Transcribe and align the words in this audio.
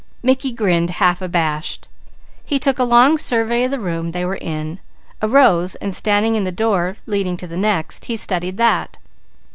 Mickey 0.23 0.51
grinned 0.51 0.89
half 0.89 1.21
abashed. 1.21 1.87
He 2.43 2.57
took 2.57 2.79
a 2.79 2.83
long 2.83 3.19
survey 3.19 3.65
of 3.65 3.69
the 3.69 3.79
room 3.79 4.13
they 4.13 4.25
were 4.25 4.35
in, 4.41 4.79
arose 5.21 5.75
and 5.75 5.93
standing 5.93 6.33
in 6.33 6.43
the 6.43 6.51
door 6.51 6.97
leading 7.05 7.37
to 7.37 7.45
the 7.45 7.55
next 7.55 8.05
he 8.05 8.17
studied 8.17 8.57
that. 8.57 8.97